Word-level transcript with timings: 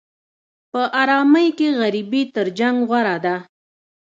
په 0.71 0.81
ارامۍ 1.01 1.47
کې 1.57 1.67
غریبي 1.79 2.23
تر 2.35 2.47
جنګ 2.59 2.77
غوره 2.89 3.17
ده. 3.25 3.35